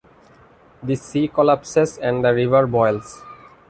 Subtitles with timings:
[0.81, 3.21] The sea collapses and the river boils.